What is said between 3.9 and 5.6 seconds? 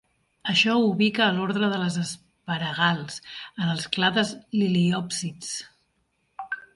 clades liliòpsids.